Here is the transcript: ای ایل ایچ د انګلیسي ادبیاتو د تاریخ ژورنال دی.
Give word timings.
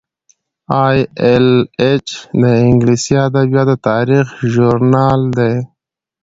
ای 0.83 0.97
ایل 1.25 1.47
ایچ 1.81 2.07
د 2.41 2.43
انګلیسي 2.65 3.13
ادبیاتو 3.27 3.75
د 3.79 3.81
تاریخ 3.89 4.25
ژورنال 4.53 5.21
دی. 5.37 5.53